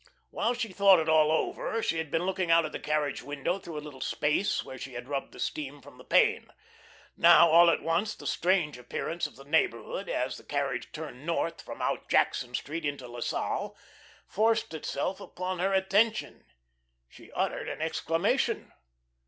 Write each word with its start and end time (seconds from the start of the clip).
While 0.31 0.55
she 0.55 0.73
thought 0.73 0.97
it 0.97 1.07
all 1.07 1.31
over 1.31 1.83
she 1.83 1.99
had 1.99 2.09
been 2.09 2.25
looking 2.25 2.49
out 2.49 2.65
of 2.65 2.71
the 2.71 2.79
carriage 2.79 3.21
window 3.21 3.59
through 3.59 3.77
a 3.77 3.85
little 3.85 4.01
space 4.01 4.63
where 4.65 4.79
she 4.79 4.93
had 4.93 5.07
rubbed 5.07 5.31
the 5.31 5.39
steam 5.39 5.79
from 5.79 5.99
the 5.99 6.03
pane. 6.03 6.47
Now, 7.15 7.47
all 7.51 7.69
at 7.69 7.83
once, 7.83 8.15
the 8.15 8.25
strange 8.25 8.79
appearance 8.79 9.27
of 9.27 9.35
the 9.35 9.45
neighbourhood 9.45 10.09
as 10.09 10.37
the 10.37 10.43
carriage 10.43 10.91
turned 10.91 11.23
north 11.23 11.61
from 11.61 11.83
out 11.83 12.09
Jackson 12.09 12.55
Street 12.55 12.83
into 12.83 13.07
La 13.07 13.19
Salle, 13.19 13.77
forced 14.25 14.73
itself 14.73 15.21
upon 15.21 15.59
her 15.59 15.71
attention. 15.71 16.45
She 17.07 17.31
uttered 17.33 17.69
an 17.69 17.79
exclamation. 17.83 18.73